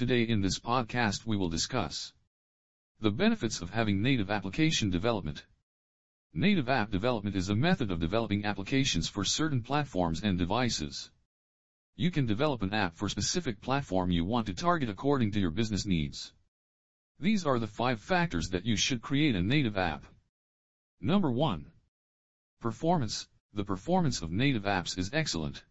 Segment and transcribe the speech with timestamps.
[0.00, 2.14] Today in this podcast we will discuss
[3.00, 5.44] the benefits of having native application development.
[6.32, 11.10] Native app development is a method of developing applications for certain platforms and devices.
[11.96, 15.50] You can develop an app for specific platform you want to target according to your
[15.50, 16.32] business needs.
[17.18, 20.06] These are the five factors that you should create a native app.
[21.02, 21.70] Number 1.
[22.62, 23.28] Performance.
[23.52, 25.62] The performance of native apps is excellent.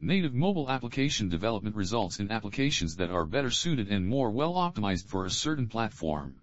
[0.00, 5.06] Native mobile application development results in applications that are better suited and more well optimized
[5.06, 6.40] for a certain platform.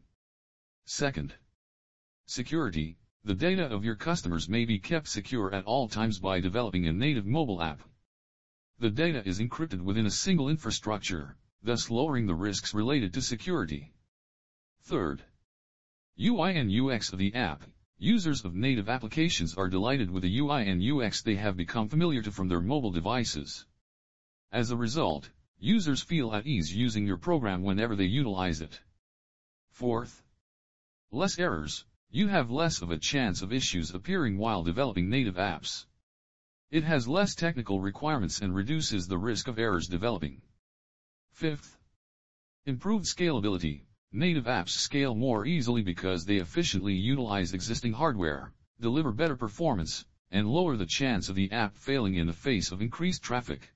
[0.85, 1.33] Second.
[2.25, 2.97] Security.
[3.23, 6.91] The data of your customers may be kept secure at all times by developing a
[6.91, 7.81] native mobile app.
[8.79, 13.93] The data is encrypted within a single infrastructure, thus lowering the risks related to security.
[14.81, 15.23] Third.
[16.19, 17.63] UI and UX of the app.
[17.97, 22.21] Users of native applications are delighted with the UI and UX they have become familiar
[22.21, 23.65] to from their mobile devices.
[24.51, 28.81] As a result, users feel at ease using your program whenever they utilize it.
[29.69, 30.23] Fourth,
[31.09, 31.85] less errors.
[32.11, 35.85] You have less of a chance of issues appearing while developing native apps.
[36.71, 40.41] It has less technical requirements and reduces the risk of errors developing.
[41.31, 41.77] Fifth,
[42.65, 43.83] improved scalability.
[44.11, 50.47] Native apps scale more easily because they efficiently utilize existing hardware, deliver better performance, and
[50.47, 53.71] lower the chance of the app failing in the face of increased traffic.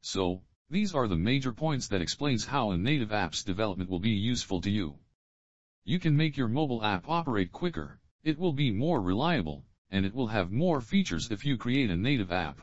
[0.00, 4.10] So, these are the major points that explains how a native app's development will be
[4.10, 4.98] useful to you.
[5.84, 10.12] You can make your mobile app operate quicker, it will be more reliable, and it
[10.12, 12.60] will have more features if you create a native app.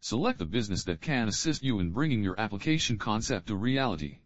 [0.00, 4.18] Select the business that can assist you in bringing your application concept to reality.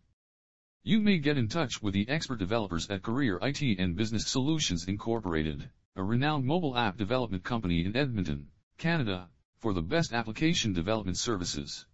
[0.88, 4.86] You may get in touch with the expert developers at Career IT and Business Solutions
[4.86, 8.48] Incorporated, a renowned mobile app development company in Edmonton,
[8.78, 11.84] Canada, for the best application development services.